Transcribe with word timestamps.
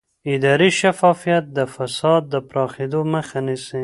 اداري 0.33 0.69
شفافیت 0.79 1.43
د 1.57 1.59
فساد 1.75 2.21
د 2.33 2.35
پراخېدو 2.49 2.99
مخه 3.13 3.39
نیسي 3.47 3.79